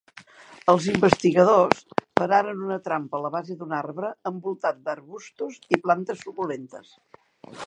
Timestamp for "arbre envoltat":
3.83-4.83